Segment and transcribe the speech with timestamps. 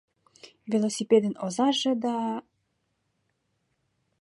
[0.71, 2.15] Велосипедын озаже да